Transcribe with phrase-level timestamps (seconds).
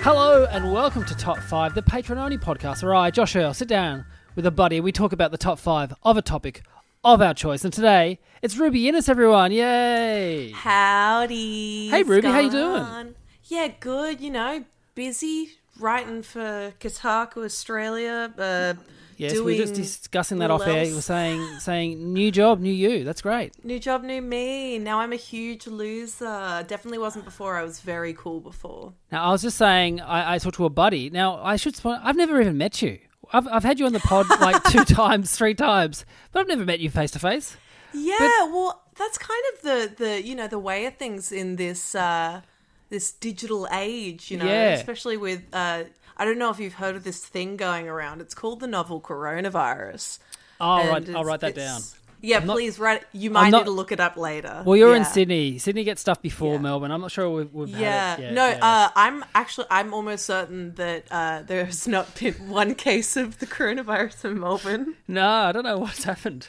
[0.00, 3.68] Hello and welcome to Top 5, the patron only podcast where I, Josh Earl, sit
[3.68, 4.04] down
[4.36, 6.62] with a buddy and we talk about the top 5 of a topic
[7.04, 7.64] of our choice.
[7.64, 9.50] And today, it's Ruby Innes, everyone.
[9.50, 10.52] Yay!
[10.52, 11.88] Howdy.
[11.88, 13.14] Hey, Ruby, how you doing?
[13.44, 14.20] Yeah, good.
[14.20, 18.32] You know, busy writing for Kotaku Australia.
[18.38, 18.74] Uh,
[19.18, 20.84] Yes, we were just discussing that off air.
[20.84, 23.04] You were saying, saying, new job, new you.
[23.04, 23.52] That's great.
[23.64, 24.78] New job, new me.
[24.78, 26.64] Now I'm a huge loser.
[26.66, 27.56] Definitely wasn't before.
[27.56, 28.92] I was very cool before.
[29.10, 31.10] Now, I was just saying, I, I talked to a buddy.
[31.10, 32.98] Now, I should, I've never even met you.
[33.32, 36.64] I've, I've had you on the pod like two times, three times, but I've never
[36.64, 37.56] met you face to face.
[37.92, 38.18] Yeah,
[38.52, 42.42] well, that's kind of the the you know the way of things in this uh
[42.90, 44.30] this digital age.
[44.30, 44.70] You know, Yeah.
[44.70, 45.84] especially with uh.
[46.18, 48.20] I don't know if you've heard of this thing going around.
[48.20, 50.18] It's called the novel coronavirus.
[50.60, 51.80] Oh, And right, I'll write that down.
[52.20, 53.04] Yeah, not- please write.
[53.12, 54.62] You might not- need to look it up later.
[54.66, 55.58] Well, you're in Sydney.
[55.58, 56.60] Sydney gets stuff before Yeah.
[56.60, 56.90] Melbourne.
[56.90, 58.10] I'm not sure we've, we've Yeah.
[58.16, 58.22] had it.
[58.24, 58.32] yet.
[58.32, 58.58] no, yeah.
[58.60, 63.46] Uh, I'm actually I'm almost certain that uh, there's not been one case of the
[63.46, 64.94] coronavirus in Melbourne.
[65.06, 66.48] no, I don't know what's happened.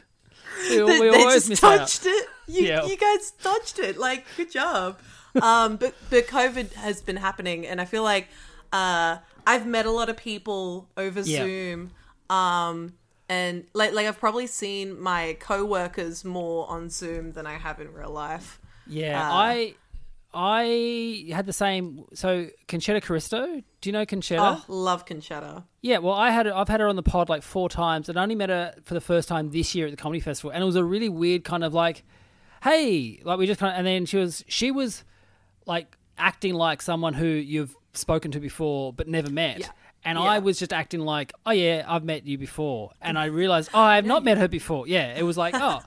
[0.72, 1.78] We, we they always just miss out.
[1.78, 2.26] dodged it.
[2.48, 2.86] You, Yeah.
[2.86, 4.00] you guys dodged it.
[4.00, 4.98] Like, good job.
[5.40, 8.28] um, but but COVID has been happening, and I feel like
[8.74, 9.18] uh,
[9.48, 11.40] I've met a lot of people over Yeah.
[11.44, 11.92] Zoom.
[12.30, 12.94] Um,
[13.28, 17.92] and like like I've probably seen my coworkers more on Zoom than I have in
[17.94, 18.60] real life.
[18.88, 19.76] Yeah, Uh, I
[20.34, 22.06] I had the same.
[22.14, 24.62] So Concetta Caristo, do you know Concetta?
[24.62, 25.64] Oh, love Concetta.
[25.82, 28.24] Yeah, well, I had I've had her on the pod like four times, and I
[28.24, 30.66] only met her for the first time this year at the comedy festival, and it
[30.66, 32.04] was a really weird kind of like,
[32.64, 35.04] hey, like we just kind of, and then she was she was
[35.66, 39.60] like acting like someone who you've spoken to before but never met.
[39.60, 39.68] Yeah.
[40.06, 40.24] And Yeah.
[40.26, 43.82] I was just acting like, oh yeah, I've met you before, and I realized, oh,
[43.82, 44.88] I have not met her before.
[44.88, 45.82] Yeah, it was like, oh,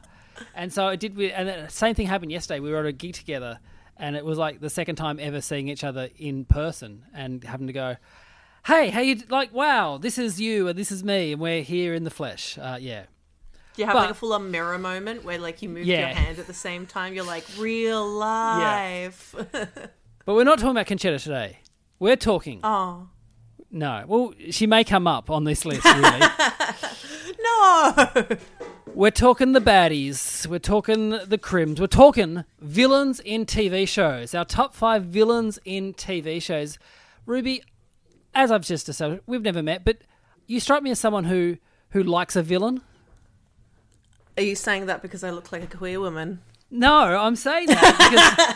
[0.54, 1.18] and so it did.
[1.18, 2.60] And the same thing happened yesterday.
[2.60, 3.58] We were at a gig together,
[3.96, 7.68] and it was like the second time ever seeing each other in person, and having
[7.68, 7.96] to go,
[8.66, 9.54] hey, how you like?
[9.54, 12.58] Wow, this is you and this is me, and we're here in the flesh.
[12.58, 13.04] Uh, yeah,
[13.74, 16.00] Do you have But- like a full on mirror moment where like you move Yeah.
[16.08, 17.14] your hand at the same time?
[17.14, 19.34] You're like real life.
[19.52, 21.60] but we're not talking about Concetta today.
[22.02, 22.58] We're talking.
[22.64, 23.06] oh
[23.70, 25.84] No, well, she may come up on this list.
[25.84, 26.02] Really,
[27.44, 28.26] no!
[28.92, 30.44] we're talking the baddies.
[30.48, 31.80] We're talking the crims.
[31.80, 34.34] We're talking villains in TV shows.
[34.34, 36.76] Our top five villains in TV shows.
[37.24, 37.62] Ruby,
[38.34, 39.98] as I've just decided, we've never met, but
[40.48, 41.58] you strike me as someone who
[41.90, 42.82] who likes a villain.
[44.36, 46.40] Are you saying that because I look like a queer woman?
[46.68, 48.52] No, I'm saying that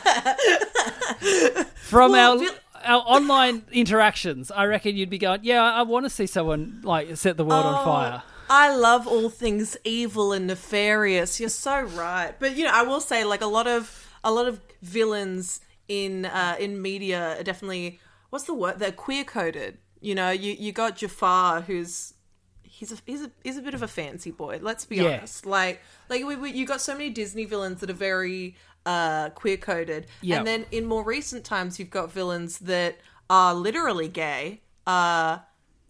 [1.46, 2.54] because from Well, our vil-
[2.86, 7.16] our online interactions, I reckon you'd be going, yeah, I want to see someone like
[7.16, 8.22] set the world on Oh, fire.
[8.48, 11.40] I love all things evil and nefarious.
[11.40, 12.32] You're so right.
[12.38, 16.24] But you know, I will say like a lot of a lot of villains in
[16.26, 17.98] uh, in media are definitely
[18.30, 18.78] what's the word?
[18.78, 19.78] They're queer coded.
[20.00, 22.14] You know, you you got Jafar who's
[22.62, 24.58] he's a he's a he's a bit of a fancy boy.
[24.62, 25.16] Let's be Yeah.
[25.18, 25.44] honest.
[25.46, 28.54] Like like we, we, you got so many Disney villains that are very
[28.86, 30.38] uh, queer coded, Yeah.
[30.38, 32.96] and then in more recent times you've got villains that
[33.28, 34.62] are literally gay.
[34.86, 35.38] Uh,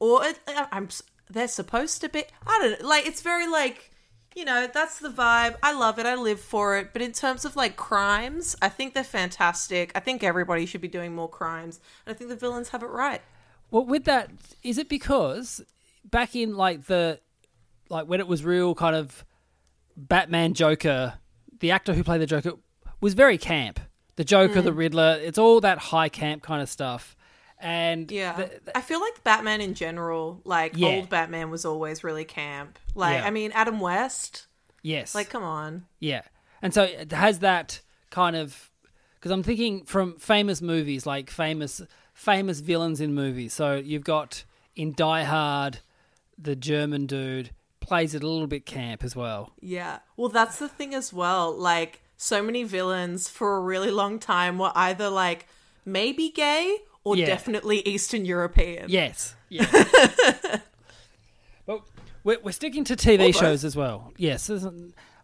[0.00, 0.88] or it, I- I'm
[1.30, 2.24] they're supposed to be.
[2.46, 2.88] I don't know.
[2.88, 3.90] Like it's very like
[4.34, 5.56] you know that's the vibe.
[5.62, 6.06] I love it.
[6.06, 6.92] I live for it.
[6.92, 9.92] But in terms of like crimes, I think they're fantastic.
[9.94, 12.86] I think everybody should be doing more crimes, and I think the villains have it
[12.90, 13.20] right.
[13.70, 14.30] Well, with that,
[14.62, 15.60] is it because
[16.04, 17.20] back in like the
[17.91, 19.24] like when it was real kind of
[19.97, 21.15] Batman Joker,
[21.60, 22.53] the actor who played the Joker
[23.06, 23.78] was very camp.
[24.16, 24.64] The Joker, Mm.
[24.64, 27.14] the Riddler, it's all that high camp kind of stuff.
[27.60, 30.88] And Yeah, the- I feel like Batman in general, like Yeah.
[30.88, 32.78] old Batman, was always really camp.
[32.97, 33.26] Like, Yeah.
[33.26, 34.48] I mean, Adam West.
[34.82, 35.86] yes, Like, come on.
[36.00, 36.22] Yeah.
[36.60, 37.80] And so it has that
[38.10, 38.70] kind of
[39.14, 41.80] because I'm thinking from famous movies like famous
[42.12, 43.52] famous villains in movies.
[43.52, 44.44] So you've got
[44.74, 45.78] in Die Hard
[46.36, 47.50] the German dude
[47.80, 49.52] plays it a little bit camp as well.
[49.60, 50.00] Yeah.
[50.16, 51.52] Well, that's the thing as well.
[51.56, 55.47] Like, so many villains for a really long time were either like
[55.84, 57.27] maybe gay or Yeah.
[57.27, 58.86] definitely Eastern European.
[58.89, 59.34] Yes.
[59.48, 59.66] Yeah.
[61.66, 61.84] Well,
[62.24, 64.13] we're, we're sticking to TV shows as well.
[64.16, 64.51] Yes.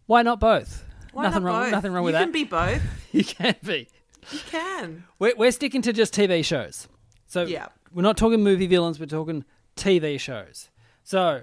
[0.06, 0.84] Why not both?
[1.12, 1.62] Why nothing not wrong.
[1.62, 1.70] both?
[1.72, 2.24] Nothing wrong you with You that.
[2.24, 2.82] can be both.
[3.12, 3.88] you can be.
[4.32, 5.04] You can.
[5.18, 6.88] We're, we're sticking to just TV shows.
[7.26, 7.68] So Yeah.
[7.92, 8.98] we're not talking movie villains.
[8.98, 9.44] We're talking
[9.76, 10.68] TV shows.
[11.04, 11.42] So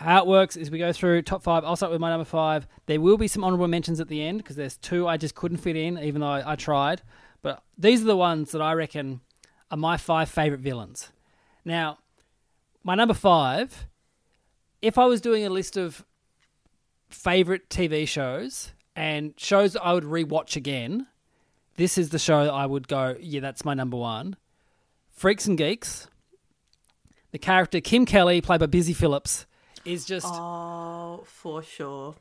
[0.00, 1.62] how it works is we go through top five.
[1.62, 2.66] I'll start with my number five.
[2.86, 5.58] There will be some honorable mentions at the end because there's two I just couldn't
[5.58, 7.02] fit in, even though I, I tried.
[7.42, 9.20] But these are the ones that I reckon
[9.70, 11.12] are my five favorite villains.
[11.64, 11.98] Now,
[12.82, 13.86] my number five.
[14.80, 16.06] If I was doing a list of
[17.10, 21.06] favorite TV shows and shows that I would rewatch again,
[21.76, 24.36] this is the show that I would go, yeah, that's my number one.
[25.10, 26.08] Freaks and Geeks.
[27.32, 29.44] The character Kim Kelly, played by Busy Philipps,
[29.84, 32.14] is just Oh, for sure.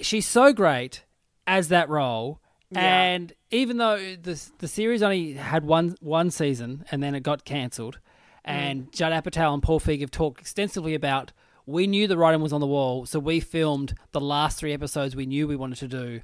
[0.00, 1.04] she's so great
[1.46, 2.40] as that role.
[2.70, 2.80] Yeah.
[2.80, 7.44] And even though the the series only had one one season and then it got
[7.44, 7.98] cancelled,
[8.44, 11.32] and Judd Apatow and Paul Feig have talked extensively about
[11.64, 15.14] we knew the writing was on the wall, so we filmed the last three episodes
[15.16, 16.20] we knew we wanted to do,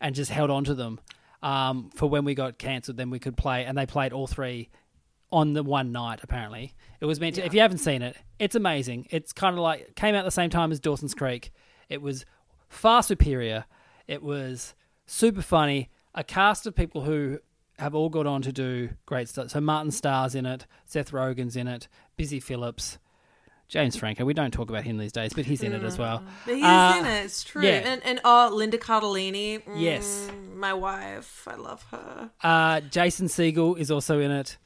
[0.00, 1.00] and just held on to them
[1.42, 2.96] um, for when we got cancelled.
[2.96, 4.68] Then we could play, and they played all three
[5.32, 6.20] on the one night.
[6.22, 7.44] Apparently, it was meant to.
[7.46, 9.06] If you haven't seen it, it's amazing.
[9.10, 11.52] It's kind of like came out the same time as Dawson's Creek.
[11.88, 12.24] It was
[12.68, 13.64] far superior.
[14.06, 14.74] It was
[15.06, 15.88] super funny.
[16.14, 17.38] A cast of people who
[17.78, 19.50] have all got on to do great stuff.
[19.50, 22.98] So Martin Starr's in it, Seth Rogen's in it, Busy Philipps,
[23.68, 24.24] James Franco.
[24.24, 26.22] We don't talk about him these days, but he's in it as well.
[26.44, 27.24] But he's Uh, in it.
[27.24, 27.62] It's true.
[27.62, 27.78] yeah.
[27.92, 29.64] And and oh, Linda Cardellini.
[29.64, 30.28] mm, Yes.
[30.54, 31.46] my wife.
[31.48, 32.30] I love her.
[32.42, 34.58] Uh, Jason Segel is also in it.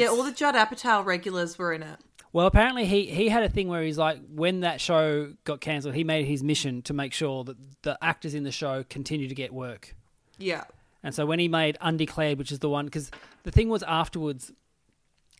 [0.00, 1.98] Yeah, all the Judd Apatow regulars were in it.
[2.32, 5.94] Well, apparently he, he had a thing where he's like, when that show got cancelled,
[5.94, 9.28] he made it his mission to make sure that the actors in the show continue
[9.28, 9.94] to get work.
[10.36, 10.64] Yeah.
[11.04, 13.12] And so when he made Undeclared, which is the one, because
[13.44, 14.50] the thing was afterwards,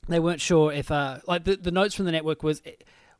[0.08, 2.62] they weren't sure if, uh, like the, the notes from the network was,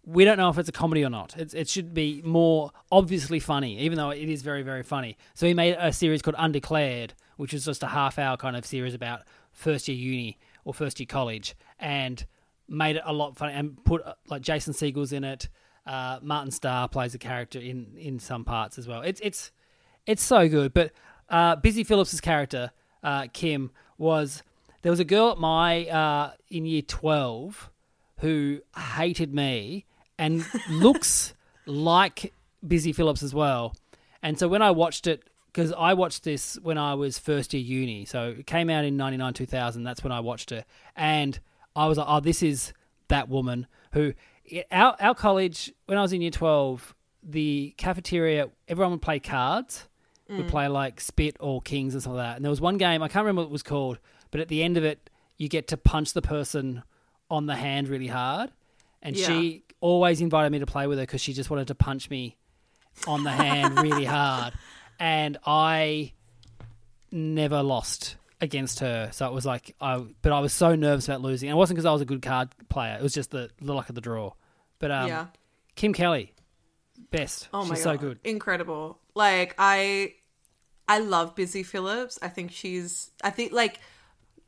[0.05, 1.35] we don't know if it's a comedy or not.
[1.37, 5.17] It's, it should be more obviously funny, even though it is very, very funny.
[5.35, 8.65] So he made a series called Undeclared, which was just a half hour kind of
[8.65, 12.25] series about first year uni or first year college, and
[12.69, 15.49] made it a lot funny and put like Jason Segel's in it.
[15.87, 19.03] Uh, Martin Starr plays a character in in some parts as well.
[19.03, 19.51] It's it's
[20.07, 20.73] it's so good.
[20.73, 20.93] But
[21.29, 22.73] uh, Busy Philipps's character
[23.03, 24.43] uh, Kim was
[24.83, 27.71] there was a girl at my uh, in year twelve
[28.19, 28.61] who
[28.97, 29.85] hated me
[30.19, 31.35] and looks
[31.67, 32.33] like
[32.67, 33.75] Busy Philipps as well.
[34.23, 35.23] And so when I watched it,
[35.55, 38.97] because I watched this when I was first year uni, so it came out in
[38.97, 39.85] ninety nine two thousand.
[39.85, 40.65] That's when I watched it,
[40.97, 41.39] and
[41.77, 42.73] I was like, oh, this is
[43.09, 44.15] that woman who
[44.71, 49.89] our our college when I was in year twelve, the cafeteria everyone would play cards,
[50.29, 50.49] would mm.
[50.49, 52.37] play like spit or kings and stuff like that.
[52.37, 53.99] And there was one game I can't remember what it was called,
[54.31, 56.83] but at the end of it, you get to punch the person
[57.31, 58.51] on the hand really hard,
[59.03, 59.27] and Yeah.
[59.27, 62.37] she always invited me to play with her because she just wanted to punch me
[63.07, 64.55] on the hand really hard,
[64.99, 66.13] and I
[67.11, 69.11] never lost against her.
[69.13, 71.49] So it was like I, but I was so nervous about losing.
[71.49, 72.97] And it wasn't because I was a good card player.
[72.99, 74.33] It was just the, the luck of the draw.
[74.79, 75.27] But um, Yeah.
[75.77, 76.33] Kim Kelly,
[77.11, 77.49] best.
[77.53, 78.21] Oh my She's god, so good.
[78.23, 78.99] incredible!
[79.15, 80.15] Like I,
[80.87, 82.17] I love Busy Philipps.
[82.23, 83.11] I think she's.
[83.25, 83.81] I think like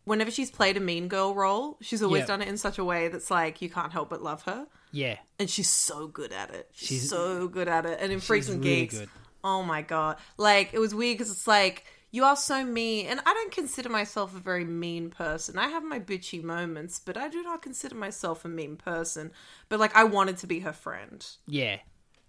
[0.04, 2.26] whenever she's played a mean girl role, she's always Yeah.
[2.26, 5.16] done it in such a way that's like you can't help but love her, Yeah,
[5.40, 6.68] and she's so good at it.
[6.72, 7.98] She's, She's- so good at it.
[8.00, 9.08] And in Freaks and really Geeks, good.
[9.46, 10.16] Oh my god!
[10.36, 11.84] Like it was weird because it's like.
[12.12, 15.58] You are so mean, and I don't consider myself a very mean person.
[15.58, 19.32] I have my bitchy moments, but I do not consider myself a mean person.
[19.68, 21.26] But like, I wanted to be her friend.
[21.46, 21.78] yeah,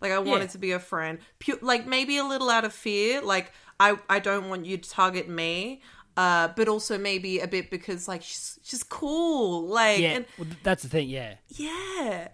[0.01, 0.47] Like I wanted Yeah.
[0.47, 3.21] to be a friend, Pu- like maybe a little out of fear.
[3.21, 5.81] Like I, I don't want you to target me,
[6.17, 9.67] uh, but also maybe a bit because like she's she's cool.
[9.67, 10.09] Like yeah.
[10.17, 11.07] and Well, that's the thing.
[11.07, 12.27] Yeah, yeah,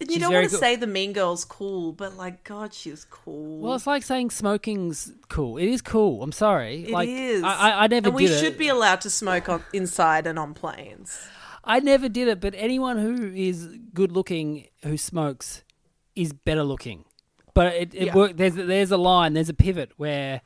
[0.00, 0.60] and you don't want to good.
[0.60, 3.60] say the mean girl's cool, but like God, she's cool.
[3.60, 5.56] well, it's like saying smoking's cool.
[5.58, 6.22] It is cool.
[6.22, 6.84] I'm sorry.
[6.84, 7.42] It like is.
[7.42, 8.40] I, I, I never and we did it.
[8.40, 11.18] should be allowed to smoke on inside and on planes.
[11.64, 15.62] I never did it, but anyone who is good looking who smokes
[16.16, 17.04] is better looking.
[17.54, 18.14] But it, it Yeah.
[18.14, 18.36] work.
[18.36, 19.32] There's there's a line.
[19.34, 20.42] There's a pivot where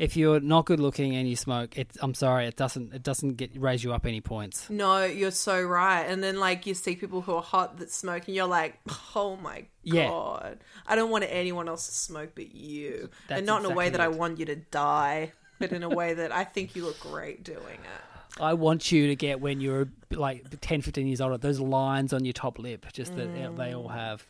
[0.00, 3.34] if you're not good looking and you smoke, it's I'm sorry, it doesn't it doesn't
[3.34, 4.70] get raise you up any points.
[4.70, 6.00] No, you're so right.
[6.04, 8.80] And then like you see people who are hot that smoke, and you're like,
[9.14, 10.08] oh my Yeah.
[10.08, 13.74] god, I don't want anyone else to smoke but you, That's and not in a
[13.74, 16.74] way exactly that I want you to die, but in a way that I think
[16.74, 18.40] you look great doing it.
[18.40, 22.24] I want you to get when you're like 10, 15 years older, those lines on
[22.24, 23.94] your top lip, just that yeah, they all mm.
[23.94, 24.26] have.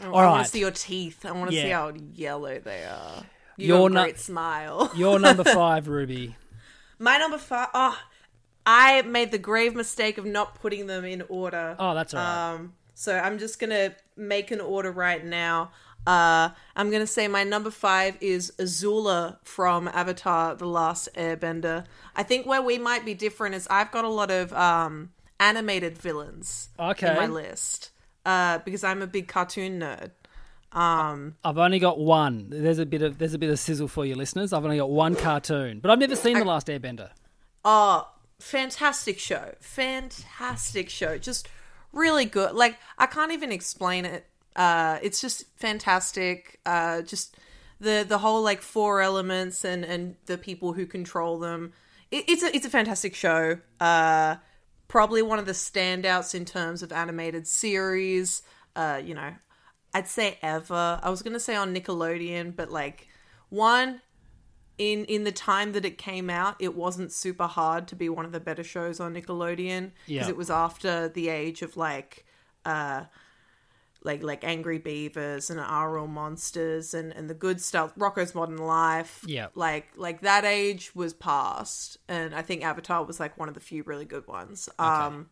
[0.00, 1.26] Oh, I All want right, to see your teeth.
[1.26, 3.24] I want to see how yellow they are.
[3.56, 4.90] You You're got a great smile.
[4.96, 6.36] you're number five, Ruby.
[6.98, 7.68] My number five.
[7.74, 7.98] Oh,
[8.66, 11.76] I made the grave mistake of not putting them in order.
[11.78, 12.54] Oh, that's all right.
[12.54, 15.70] Um, So I'm just gonna make an order right now.
[16.06, 21.84] Uh, I'm gonna say my number five is Azula from Avatar: The Last Airbender.
[22.16, 25.96] I think where we might be different is I've got a lot of um, animated
[25.98, 27.08] villains Okay.
[27.10, 27.90] in my list
[28.26, 30.10] uh, because I'm a big cartoon nerd.
[30.72, 32.46] Um, I've only got one.
[32.50, 34.52] There's a bit of there's a bit of sizzle for your listeners.
[34.52, 37.10] I've only got one cartoon, but I've never seen the Last Airbender.
[37.64, 38.08] Oh,
[38.38, 39.54] fantastic show.
[39.60, 41.18] Fantastic show.
[41.18, 41.48] Just
[41.92, 42.54] really good.
[42.54, 44.26] Like I can't even explain it.
[44.56, 46.60] Uh it's just fantastic.
[46.64, 47.36] Uh just
[47.80, 51.72] the the whole like four elements and and the people who control them.
[52.10, 53.58] It, it's a it's a fantastic show.
[53.80, 54.36] Uh
[54.88, 58.42] probably one of the standouts in terms of animated series.
[58.76, 59.34] Uh you know,
[59.94, 61.00] I'd say ever.
[61.02, 63.08] I was going to say on Nickelodeon, but like
[63.48, 64.00] one
[64.78, 68.24] in in the time that it came out, it wasn't super hard to be one
[68.24, 70.28] of the better shows on Nickelodeon because Yeah.
[70.28, 72.24] it was after the age of like
[72.64, 73.04] uh
[74.02, 79.22] like like Angry Beavers and Real Monsters and and the good stuff, Rocko's Modern Life.
[79.26, 79.48] Yeah.
[79.54, 83.60] Like like that age was past and I think Avatar was like one of the
[83.60, 84.68] few really good ones.
[84.78, 85.28] Um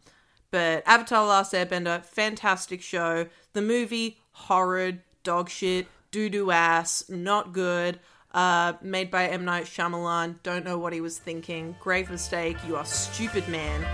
[0.51, 3.27] but Avatar Last Airbender, fantastic show.
[3.53, 8.01] The movie, horrid, dog shit, doo doo ass, not good.
[8.33, 9.45] Uh, made by M.
[9.45, 10.37] Night Shyamalan.
[10.43, 11.75] Don't know what he was thinking.
[11.81, 12.57] Grave mistake.
[12.67, 13.87] You are stupid, man.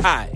[0.00, 0.35] Hi,